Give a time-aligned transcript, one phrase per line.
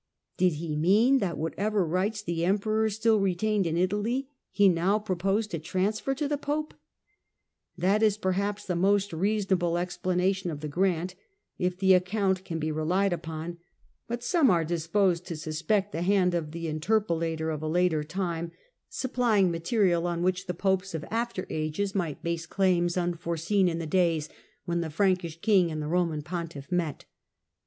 [0.35, 5.51] Did he mean that whatever rights the emperors still retained in Italy he now proposed
[5.51, 6.73] to transfer to the Pope?
[7.77, 11.13] That is perhaps the most reason able explanation of the grant,
[11.59, 13.59] if the account can be relied upon;
[14.07, 18.51] but some are disposed to suspect the hand of the interpolator of a later time,
[18.89, 21.45] supplying material CHARLES THE GREAT AND LOMBARD KINGDOM 153 on which the Popes of after
[21.51, 24.29] ages might base claims unforeseen in the days
[24.65, 27.05] when the Frankish king and the Roman pontiff met.